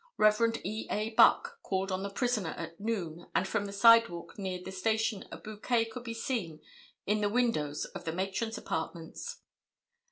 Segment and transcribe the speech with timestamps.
[0.17, 0.55] Rev.
[0.63, 0.87] E.
[0.89, 1.11] A.
[1.11, 5.37] Buck called on the prisoner at noon and from the sidewalk near the station a
[5.37, 6.59] bouquet could be seen
[7.05, 9.41] in the windows of the matron's apartments.